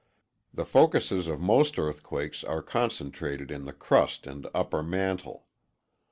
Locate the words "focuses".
0.65-1.27